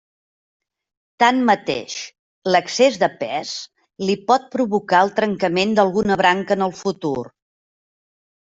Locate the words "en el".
6.61-6.75